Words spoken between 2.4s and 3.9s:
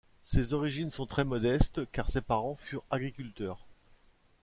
furent agriculteurs.